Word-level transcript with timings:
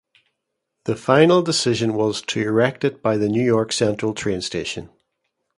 The 0.85 0.95
final 0.95 1.43
decision 1.43 1.93
was 1.93 2.23
to 2.23 2.41
erect 2.41 2.83
it 2.83 3.03
by 3.03 3.17
the 3.17 3.29
New 3.29 3.43
York 3.43 3.71
Central 3.71 4.15
train 4.15 4.41
station. 4.41 4.89